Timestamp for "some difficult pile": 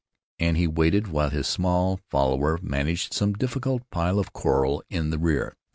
3.13-4.17